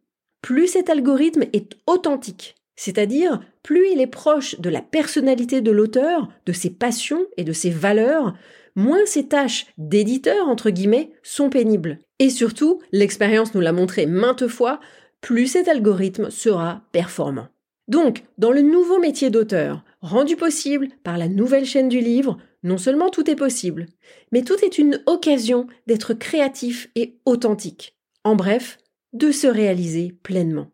Plus 0.42 0.68
cet 0.68 0.90
algorithme 0.90 1.44
est 1.52 1.76
authentique, 1.86 2.54
c'est-à-dire, 2.80 3.40
plus 3.62 3.90
il 3.92 4.00
est 4.00 4.06
proche 4.06 4.58
de 4.58 4.70
la 4.70 4.80
personnalité 4.80 5.60
de 5.60 5.70
l'auteur, 5.70 6.30
de 6.46 6.52
ses 6.54 6.70
passions 6.70 7.26
et 7.36 7.44
de 7.44 7.52
ses 7.52 7.68
valeurs, 7.68 8.32
moins 8.74 9.04
ses 9.04 9.26
tâches 9.26 9.66
d'éditeur, 9.76 10.48
entre 10.48 10.70
guillemets, 10.70 11.12
sont 11.22 11.50
pénibles. 11.50 11.98
Et 12.20 12.30
surtout, 12.30 12.80
l'expérience 12.90 13.52
nous 13.52 13.60
l'a 13.60 13.74
montré 13.74 14.06
maintes 14.06 14.48
fois, 14.48 14.80
plus 15.20 15.46
cet 15.46 15.68
algorithme 15.68 16.30
sera 16.30 16.80
performant. 16.90 17.48
Donc, 17.86 18.24
dans 18.38 18.50
le 18.50 18.62
nouveau 18.62 18.98
métier 18.98 19.28
d'auteur, 19.28 19.84
rendu 20.00 20.36
possible 20.36 20.88
par 21.02 21.18
la 21.18 21.28
nouvelle 21.28 21.66
chaîne 21.66 21.90
du 21.90 22.00
livre, 22.00 22.38
non 22.62 22.78
seulement 22.78 23.10
tout 23.10 23.30
est 23.30 23.36
possible, 23.36 23.88
mais 24.32 24.40
tout 24.40 24.56
est 24.64 24.78
une 24.78 25.02
occasion 25.04 25.66
d'être 25.86 26.14
créatif 26.14 26.88
et 26.94 27.18
authentique. 27.26 27.94
En 28.24 28.36
bref, 28.36 28.78
de 29.12 29.32
se 29.32 29.48
réaliser 29.48 30.14
pleinement. 30.22 30.70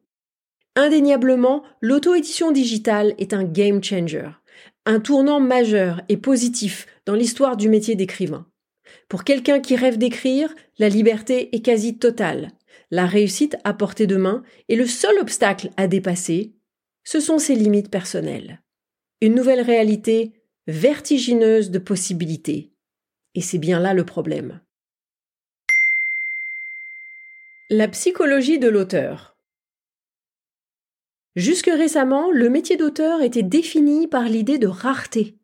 Indéniablement, 0.77 1.63
l'auto-édition 1.81 2.53
digitale 2.53 3.15
est 3.17 3.33
un 3.33 3.45
game 3.45 3.83
changer, 3.83 4.29
un 4.85 5.01
tournant 5.01 5.41
majeur 5.41 6.03
et 6.11 6.19
positif 6.19 6.87
dans 7.07 7.15
l'histoire 7.15 7.57
du 7.57 7.71
métier 7.71 7.95
d'écrivain. 7.95 8.47
Pour 9.09 9.25
quelqu'un 9.25 9.61
qui 9.61 9.75
rêve 9.75 9.97
d'écrire, 9.97 10.55
la 10.79 10.91
liberté 10.91 11.55
est 11.57 11.63
quasi 11.63 11.99
totale. 11.99 12.53
La 12.91 13.07
réussite 13.07 13.57
à 13.65 13.73
portée 13.73 14.07
de 14.07 14.17
main 14.17 14.45
et 14.69 14.77
le 14.77 14.87
seul 14.87 15.19
obstacle 15.19 15.71
à 15.79 15.89
dépasser, 15.89 16.55
ce 17.05 17.21
sont 17.21 17.39
ses 17.39 17.55
limites 17.55 17.91
personnelles. 17.91 18.63
Une 19.23 19.35
nouvelle 19.35 19.63
réalité 19.63 20.35
vertigineuse 20.67 21.71
de 21.71 21.79
possibilités. 21.79 22.75
Et 23.35 23.41
c'est 23.41 23.59
bien 23.59 23.81
là 23.81 23.95
le 23.95 24.05
problème. 24.05 24.61
La 27.71 27.89
psychologie 27.89 28.59
de 28.59 28.69
l'auteur. 28.69 29.36
Jusque 31.37 31.71
récemment, 31.71 32.31
le 32.33 32.49
métier 32.49 32.79
d'auteur 32.79 33.21
était 33.21 33.43
défini 33.43 34.07
par 34.07 34.25
l'idée 34.25 34.57
de 34.57 34.67
rareté, 34.67 35.37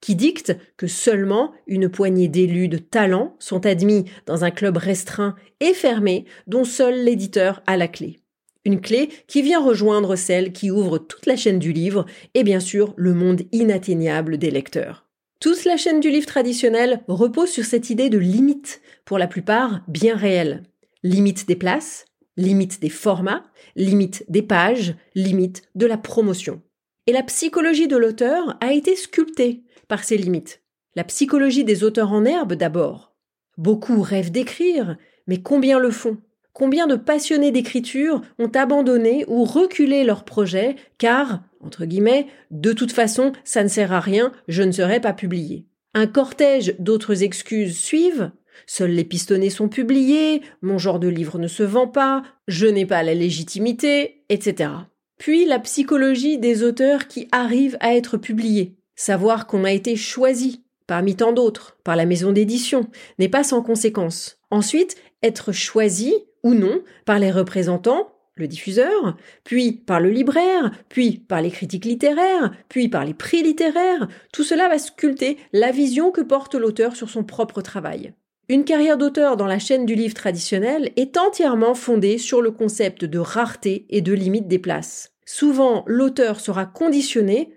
qui 0.00 0.16
dicte 0.16 0.56
que 0.76 0.88
seulement 0.88 1.52
une 1.68 1.88
poignée 1.88 2.26
d'élus 2.26 2.66
de 2.66 2.78
talent 2.78 3.36
sont 3.38 3.64
admis 3.64 4.06
dans 4.26 4.44
un 4.44 4.50
club 4.50 4.76
restreint 4.76 5.36
et 5.60 5.72
fermé 5.72 6.24
dont 6.48 6.64
seul 6.64 7.04
l'éditeur 7.04 7.62
a 7.68 7.76
la 7.76 7.86
clé. 7.86 8.18
Une 8.64 8.80
clé 8.80 9.08
qui 9.28 9.42
vient 9.42 9.62
rejoindre 9.62 10.16
celle 10.16 10.52
qui 10.52 10.72
ouvre 10.72 10.98
toute 10.98 11.26
la 11.26 11.36
chaîne 11.36 11.60
du 11.60 11.72
livre 11.72 12.06
et 12.34 12.42
bien 12.42 12.58
sûr 12.58 12.92
le 12.96 13.14
monde 13.14 13.42
inatteignable 13.52 14.38
des 14.38 14.50
lecteurs. 14.50 15.06
Toute 15.38 15.64
la 15.64 15.76
chaîne 15.76 16.00
du 16.00 16.10
livre 16.10 16.26
traditionnelle 16.26 17.02
repose 17.06 17.50
sur 17.50 17.64
cette 17.64 17.90
idée 17.90 18.10
de 18.10 18.18
limite, 18.18 18.80
pour 19.04 19.18
la 19.18 19.28
plupart 19.28 19.82
bien 19.86 20.16
réelle. 20.16 20.64
Limite 21.04 21.46
des 21.46 21.54
places, 21.54 22.06
limite 22.36 22.80
des 22.80 22.88
formats, 22.88 23.44
limite 23.74 24.24
des 24.28 24.42
pages, 24.42 24.94
limite 25.14 25.62
de 25.74 25.86
la 25.86 25.98
promotion. 25.98 26.62
Et 27.06 27.12
la 27.12 27.22
psychologie 27.22 27.88
de 27.88 27.96
l'auteur 27.96 28.56
a 28.60 28.72
été 28.72 28.96
sculptée 28.96 29.62
par 29.88 30.04
ces 30.04 30.16
limites. 30.16 30.62
La 30.94 31.04
psychologie 31.04 31.64
des 31.64 31.84
auteurs 31.84 32.12
en 32.12 32.24
herbe 32.24 32.54
d'abord. 32.54 33.14
Beaucoup 33.58 34.02
rêvent 34.02 34.32
d'écrire, 34.32 34.96
mais 35.26 35.40
combien 35.42 35.78
le 35.78 35.90
font? 35.90 36.18
Combien 36.52 36.86
de 36.86 36.96
passionnés 36.96 37.50
d'écriture 37.50 38.22
ont 38.38 38.48
abandonné 38.48 39.24
ou 39.28 39.44
reculé 39.44 40.04
leur 40.04 40.24
projet 40.24 40.76
car, 40.96 41.42
entre 41.60 41.84
guillemets, 41.84 42.28
de 42.50 42.72
toute 42.72 42.92
façon, 42.92 43.32
ça 43.44 43.62
ne 43.62 43.68
sert 43.68 43.92
à 43.92 44.00
rien, 44.00 44.32
je 44.48 44.62
ne 44.62 44.72
serai 44.72 45.00
pas 45.00 45.12
publié? 45.12 45.66
Un 45.92 46.06
cortège 46.06 46.74
d'autres 46.78 47.22
excuses 47.22 47.78
suivent, 47.78 48.30
Seuls 48.66 48.90
les 48.90 49.04
pistonnés 49.04 49.50
sont 49.50 49.68
publiés, 49.68 50.42
mon 50.62 50.78
genre 50.78 50.98
de 50.98 51.08
livre 51.08 51.38
ne 51.38 51.48
se 51.48 51.62
vend 51.62 51.88
pas, 51.88 52.22
je 52.48 52.66
n'ai 52.66 52.86
pas 52.86 53.02
la 53.02 53.14
légitimité, 53.14 54.24
etc. 54.28 54.70
Puis 55.18 55.46
la 55.46 55.58
psychologie 55.58 56.38
des 56.38 56.62
auteurs 56.62 57.08
qui 57.08 57.28
arrivent 57.32 57.78
à 57.80 57.94
être 57.94 58.16
publiés. 58.16 58.76
Savoir 58.94 59.46
qu'on 59.46 59.64
a 59.64 59.72
été 59.72 59.96
choisi, 59.96 60.64
parmi 60.86 61.16
tant 61.16 61.32
d'autres, 61.32 61.76
par 61.84 61.96
la 61.96 62.06
maison 62.06 62.32
d'édition, 62.32 62.88
n'est 63.18 63.28
pas 63.28 63.44
sans 63.44 63.62
conséquence. 63.62 64.38
Ensuite, 64.50 64.96
être 65.22 65.52
choisi, 65.52 66.14
ou 66.42 66.54
non, 66.54 66.82
par 67.04 67.18
les 67.18 67.30
représentants, 67.30 68.12
le 68.36 68.46
diffuseur, 68.46 69.16
puis 69.44 69.72
par 69.72 70.00
le 70.00 70.10
libraire, 70.10 70.70
puis 70.88 71.18
par 71.18 71.40
les 71.40 71.50
critiques 71.50 71.86
littéraires, 71.86 72.52
puis 72.68 72.88
par 72.88 73.04
les 73.04 73.14
prix 73.14 73.42
littéraires, 73.42 74.08
tout 74.32 74.44
cela 74.44 74.68
va 74.68 74.78
sculpter 74.78 75.38
la 75.52 75.72
vision 75.72 76.10
que 76.10 76.20
porte 76.20 76.54
l'auteur 76.54 76.96
sur 76.96 77.08
son 77.08 77.24
propre 77.24 77.62
travail. 77.62 78.12
Une 78.48 78.64
carrière 78.64 78.96
d'auteur 78.96 79.36
dans 79.36 79.46
la 79.46 79.58
chaîne 79.58 79.86
du 79.86 79.96
livre 79.96 80.14
traditionnel 80.14 80.92
est 80.94 81.16
entièrement 81.16 81.74
fondée 81.74 82.16
sur 82.16 82.40
le 82.40 82.52
concept 82.52 83.04
de 83.04 83.18
rareté 83.18 83.86
et 83.90 84.02
de 84.02 84.12
limite 84.12 84.46
des 84.46 84.60
places. 84.60 85.12
Souvent, 85.24 85.82
l'auteur 85.88 86.38
sera 86.38 86.64
conditionné, 86.64 87.52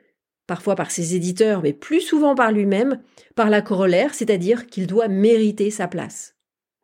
parfois 0.47 0.73
par 0.73 0.89
ses 0.89 1.15
éditeurs, 1.15 1.61
mais 1.61 1.73
plus 1.73 2.01
souvent 2.01 2.33
par 2.33 2.51
lui-même, 2.51 3.03
par 3.35 3.51
la 3.51 3.61
corollaire, 3.61 4.15
c'est-à-dire 4.15 4.65
qu'il 4.65 4.87
doit 4.87 5.07
mériter 5.07 5.69
sa 5.69 5.87
place. 5.87 6.33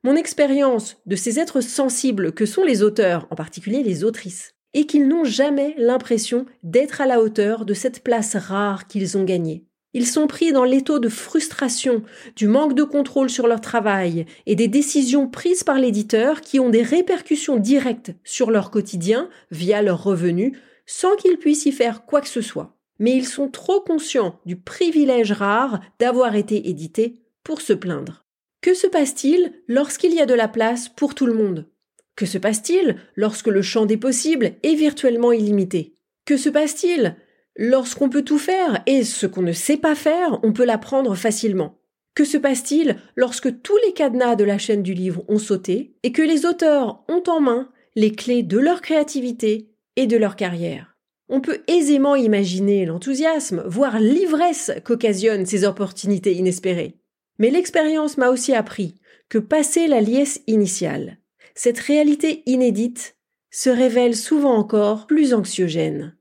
Mon 0.04 0.16
expérience 0.16 0.98
de 1.08 1.16
ces 1.16 1.40
êtres 1.40 1.62
sensibles 1.62 2.32
que 2.32 2.46
sont 2.46 2.64
les 2.64 2.84
auteurs, 2.84 3.26
en 3.32 3.36
particulier 3.36 3.82
les 3.82 4.04
autrices, 4.04 4.54
est 4.76 4.86
qu'ils 4.86 5.08
n'ont 5.08 5.24
jamais 5.24 5.74
l'impression 5.80 6.46
d'être 6.62 7.02
à 7.02 7.08
la 7.08 7.22
hauteur 7.22 7.66
de 7.66 7.74
cette 7.74 8.04
place 8.04 8.36
rare 8.36 8.86
qu'ils 8.86 9.18
ont 9.18 9.24
gagnée. 9.24 9.66
Ils 9.96 10.06
sont 10.06 10.28
pris 10.28 10.52
dans 10.52 10.66
l'étau 10.66 11.00
de 11.00 11.08
frustration, 11.08 12.04
du 12.36 12.50
manque 12.50 12.76
de 12.76 12.84
contrôle 12.84 13.30
sur 13.30 13.48
leur 13.48 13.62
travail 13.62 14.26
et 14.46 14.56
des 14.56 14.68
décisions 14.68 15.26
prises 15.26 15.64
par 15.64 15.80
l'éditeur 15.80 16.42
qui 16.42 16.60
ont 16.60 16.70
des 16.70 16.82
répercussions 16.82 17.56
directes 17.56 18.12
sur 18.26 18.52
leur 18.52 18.72
quotidien 18.72 19.30
via 19.52 19.82
leurs 19.82 20.04
revenus 20.04 20.52
sans 20.86 21.16
qu'ils 21.16 21.38
puissent 21.38 21.66
y 21.66 21.72
faire 21.72 22.06
quoi 22.06 22.20
que 22.20 22.28
ce 22.28 22.42
soit. 22.42 22.76
Mais 23.00 23.16
ils 23.16 23.26
sont 23.26 23.48
trop 23.48 23.80
conscients 23.80 24.38
du 24.46 24.58
privilège 24.58 25.32
rare 25.32 25.80
d'avoir 25.98 26.36
été 26.36 26.68
édités 26.68 27.22
pour 27.46 27.62
se 27.62 27.72
plaindre. 27.72 28.26
Que 28.60 28.74
se 28.74 28.88
passe-t-il 28.88 29.54
lorsqu'il 29.70 30.14
y 30.14 30.20
a 30.20 30.26
de 30.26 30.34
la 30.34 30.50
place 30.50 30.90
pour 30.90 31.16
tout 31.16 31.26
le 31.26 31.34
monde? 31.34 31.70
Que 32.18 32.26
se 32.26 32.38
passe-t-il 32.38 32.98
lorsque 33.16 33.48
le 33.48 33.62
champ 33.62 33.86
des 33.86 33.96
possibles 33.96 34.56
est 34.62 34.76
virtuellement 34.76 35.32
illimité? 35.32 35.96
Que 36.26 36.36
se 36.36 36.50
passe-t-il 36.50 37.16
lorsqu'on 37.56 38.10
peut 38.10 38.24
tout 38.24 38.38
faire 38.38 38.82
et 38.86 39.04
ce 39.04 39.26
qu'on 39.26 39.42
ne 39.42 39.52
sait 39.52 39.78
pas 39.78 39.96
faire, 39.96 40.40
on 40.44 40.54
peut 40.54 40.66
l'apprendre 40.66 41.16
facilement 41.16 41.78
que 42.16 42.24
se 42.24 42.38
passe-t-il 42.38 42.96
lorsque 43.16 43.62
tous 43.62 43.78
les 43.86 43.94
cadenas 43.94 44.36
de 44.36 44.46
la 44.46 44.58
chaîne 44.58 44.84
du 44.84 44.94
livre 44.94 45.24
ont 45.28 45.38
sauté 45.38 45.96
et 46.04 46.14
que 46.14 46.22
les 46.22 46.46
auteurs 46.46 47.04
ont 47.10 47.24
en 47.28 47.42
main 47.42 47.70
les 47.96 48.14
clés 48.14 48.42
de 48.42 48.58
leur 48.58 48.82
créativité 48.82 49.70
et 49.98 50.08
de 50.08 50.18
leur 50.18 50.38
carrière? 50.38 50.96
On 51.28 51.42
peut 51.42 51.62
aisément 51.68 52.16
imaginer 52.16 52.86
l'enthousiasme, 52.86 53.64
voire 53.66 54.00
l'ivresse 54.00 54.72
qu'occasionnent 54.86 55.46
ces 55.46 55.66
opportunités 55.66 56.34
inespérées. 56.34 57.00
Mais 57.38 57.50
l'expérience 57.50 58.18
m'a 58.18 58.30
aussi 58.30 58.54
appris 58.54 58.96
que 59.28 59.40
passer 59.40 59.88
la 59.88 60.02
liesse 60.02 60.42
initiale, 60.48 61.18
cette 61.56 61.80
réalité 61.80 62.44
inédite 62.46 63.18
se 63.50 63.70
révèle 63.70 64.16
souvent 64.16 64.56
encore 64.56 65.08
plus 65.08 65.34
anxiogène. 65.34 66.16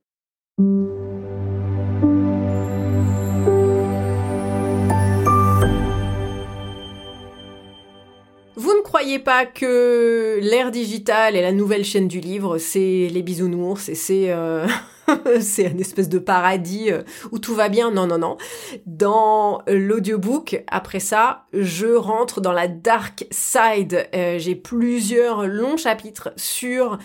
Croyez 8.95 9.19
pas 9.19 9.45
que 9.45 10.39
l'ère 10.41 10.71
digitale 10.71 11.35
et 11.35 11.43
la 11.43 11.51
nouvelle 11.51 11.85
chaîne 11.85 12.07
du 12.07 12.21
livre, 12.21 12.59
c'est 12.59 13.09
les 13.11 13.23
bisounours 13.23 13.89
et 13.89 13.97
c'est 13.97 14.31
euh, 14.31 14.69
c'est 15.41 15.67
un 15.67 15.77
espèce 15.79 16.09
de 16.09 16.21
paradis 16.21 16.93
euh, 16.93 17.03
où 17.33 17.41
tout 17.41 17.57
va 17.57 17.69
bien 17.69 17.91
Non, 17.91 18.07
non, 18.07 18.19
non. 18.19 18.37
Dans 18.87 19.63
l'audiobook, 19.67 20.63
après 20.69 21.01
ça, 21.01 21.47
je 21.53 21.89
rentre 21.89 22.41
dans 22.41 22.53
la 22.53 22.69
dark 22.69 23.27
side. 23.33 24.07
Euh, 24.15 24.39
j'ai 24.39 24.55
plusieurs 24.55 25.49
longs 25.49 25.77
chapitres 25.77 26.31
sur 26.37 26.97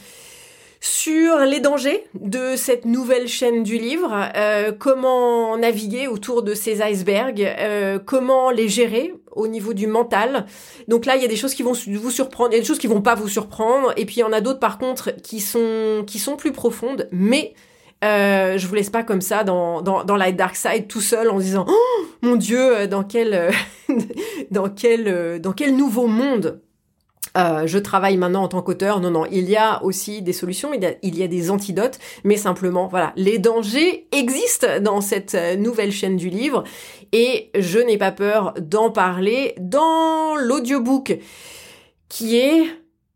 sur 0.81 1.39
les 1.39 1.59
dangers 1.59 2.05
de 2.13 2.55
cette 2.55 2.85
nouvelle 2.85 3.27
chaîne 3.27 3.63
du 3.63 3.77
livre, 3.77 4.29
euh, 4.35 4.71
comment 4.77 5.57
naviguer 5.57 6.07
autour 6.07 6.41
de 6.41 6.53
ces 6.53 6.81
icebergs, 6.81 7.41
euh, 7.41 7.99
comment 8.03 8.49
les 8.49 8.69
gérer 8.69 9.13
au 9.31 9.47
niveau 9.47 9.73
du 9.73 9.87
mental. 9.87 10.45
Donc 10.87 11.05
là, 11.05 11.17
il 11.17 11.21
y 11.21 11.25
a 11.25 11.27
des 11.27 11.35
choses 11.35 11.53
qui 11.53 11.63
vont 11.63 11.73
vous 11.73 12.11
surprendre, 12.11 12.51
il 12.51 12.55
y 12.55 12.57
a 12.57 12.61
des 12.61 12.65
choses 12.67 12.79
qui 12.79 12.87
vont 12.87 13.01
pas 13.01 13.15
vous 13.15 13.27
surprendre, 13.27 13.93
et 13.97 14.05
puis 14.05 14.17
il 14.17 14.19
y 14.19 14.23
en 14.23 14.31
a 14.31 14.39
d'autres 14.39 14.59
par 14.59 14.77
contre 14.77 15.11
qui 15.21 15.41
sont 15.41 16.03
qui 16.07 16.17
sont 16.17 16.37
plus 16.37 16.53
profondes, 16.53 17.09
mais 17.11 17.53
euh, 18.05 18.57
je 18.57 18.65
vous 18.65 18.75
laisse 18.75 18.89
pas 18.89 19.03
comme 19.03 19.21
ça 19.21 19.43
dans, 19.43 19.81
dans, 19.81 20.15
la 20.15 20.31
dark 20.31 20.55
side 20.55 20.87
tout 20.87 21.01
seul 21.01 21.29
en 21.29 21.39
disant 21.39 21.65
oh, 21.67 22.05
mon 22.21 22.37
dieu 22.37 22.87
dans 22.87 23.03
quel 23.03 23.51
dans 24.51 24.69
quel 24.69 25.41
dans 25.41 25.51
quel 25.51 25.75
nouveau 25.75 26.07
monde 26.07 26.61
euh, 27.37 27.67
je 27.67 27.77
travaille 27.77 28.17
maintenant 28.17 28.43
en 28.43 28.47
tant 28.47 28.61
qu'auteur. 28.61 28.99
Non, 28.99 29.11
non, 29.11 29.25
il 29.31 29.49
y 29.49 29.55
a 29.55 29.83
aussi 29.83 30.21
des 30.21 30.33
solutions, 30.33 30.73
il 30.73 30.81
y 30.81 30.85
a, 30.85 30.93
il 31.01 31.17
y 31.17 31.23
a, 31.23 31.27
des 31.27 31.51
antidotes, 31.51 31.99
mais 32.23 32.37
simplement, 32.37 32.87
voilà, 32.87 33.13
les 33.15 33.37
dangers 33.37 34.07
existent 34.11 34.79
dans 34.81 35.01
cette 35.01 35.35
euh, 35.35 35.55
nouvelle 35.55 35.91
chaîne 35.91 36.17
du 36.17 36.29
livre 36.29 36.63
et 37.11 37.49
je 37.57 37.79
n'ai 37.79 37.97
pas 37.97 38.11
peur 38.11 38.53
d'en 38.59 38.91
parler 38.91 39.55
dans 39.59 40.35
l'audiobook 40.35 41.17
qui 42.07 42.37
est 42.37 42.63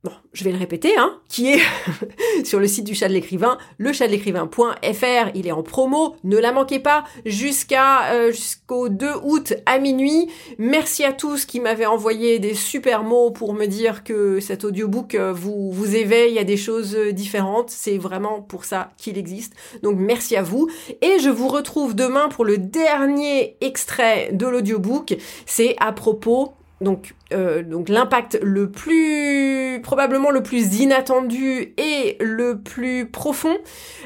bon, 0.03 0.11
je 0.33 0.43
vais 0.43 0.51
le 0.51 0.57
répéter, 0.57 0.97
hein, 0.97 1.17
qui 1.29 1.49
est 1.49 1.61
sur 2.43 2.59
le 2.59 2.67
site 2.67 2.83
du 2.83 2.93
chat 2.93 3.07
de 3.07 3.13
l'écrivain, 3.13 3.57
le 3.77 3.93
chat 3.93 4.07
de 4.07 4.11
l'écrivain.fr, 4.11 5.29
il 5.33 5.47
est 5.47 5.51
en 5.51 5.63
promo, 5.63 6.15
ne 6.25 6.37
la 6.37 6.51
manquez 6.51 6.79
pas, 6.79 7.05
jusqu'à 7.25 8.11
euh, 8.13 8.31
jusqu'au 8.31 8.89
2 8.89 9.07
août 9.23 9.53
à 9.65 9.79
minuit. 9.79 10.29
Merci 10.57 11.05
à 11.05 11.13
tous 11.13 11.45
qui 11.45 11.61
m'avaient 11.61 11.85
envoyé 11.85 12.39
des 12.39 12.53
super 12.53 13.03
mots 13.03 13.31
pour 13.31 13.53
me 13.53 13.65
dire 13.65 14.03
que 14.03 14.41
cet 14.41 14.65
audiobook 14.65 15.15
euh, 15.15 15.31
vous 15.31 15.71
vous 15.71 15.95
éveille 15.95 16.37
à 16.37 16.43
des 16.43 16.57
choses 16.57 16.97
différentes, 17.13 17.69
c'est 17.69 17.97
vraiment 17.97 18.41
pour 18.41 18.65
ça 18.65 18.89
qu'il 18.97 19.17
existe. 19.17 19.53
Donc 19.83 19.97
merci 19.97 20.35
à 20.35 20.43
vous 20.43 20.69
et 21.01 21.19
je 21.19 21.29
vous 21.29 21.47
retrouve 21.47 21.95
demain 21.95 22.27
pour 22.27 22.43
le 22.43 22.57
dernier 22.57 23.55
extrait 23.61 24.31
de 24.33 24.47
l'audiobook, 24.47 25.15
c'est 25.45 25.75
à 25.79 25.93
propos 25.93 26.53
donc, 26.83 27.15
euh, 27.33 27.63
donc 27.63 27.89
l'impact 27.89 28.39
le 28.43 28.69
plus 28.69 29.81
probablement 29.81 30.29
le 30.29 30.43
plus 30.43 30.79
inattendu 30.79 31.73
et 31.77 32.17
le 32.19 32.61
plus 32.61 33.09
profond 33.09 33.57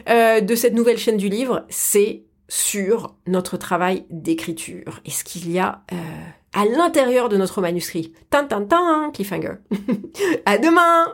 euh, 0.09 0.39
de 0.41 0.55
cette 0.55 0.73
nouvelle 0.73 0.97
chaîne 0.97 1.17
du 1.17 1.29
livre, 1.29 1.65
c'est 1.69 2.23
sur 2.47 3.15
notre 3.25 3.57
travail 3.57 4.05
d'écriture 4.09 5.01
et 5.05 5.11
ce 5.11 5.23
qu'il 5.23 5.51
y 5.51 5.59
a 5.59 5.81
euh, 5.91 5.95
à 6.53 6.65
l'intérieur 6.65 7.27
de 7.27 7.37
notre 7.37 7.61
manuscrit. 7.61 8.13
Tin 8.29 8.45
tin 8.45 8.63
tin, 8.63 9.11
cliffhanger. 9.13 9.55
à 10.45 10.57
demain. 10.57 11.07